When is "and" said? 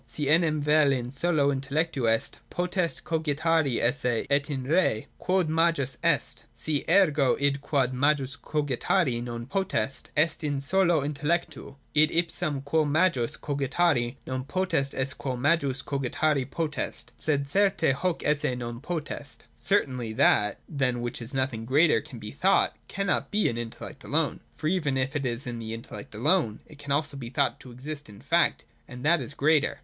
28.87-29.05